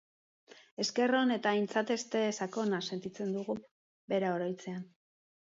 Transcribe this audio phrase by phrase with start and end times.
[0.83, 3.59] Esker on eta aintzateste sakona sentitzen dugu
[4.15, 4.83] bera oroitzean.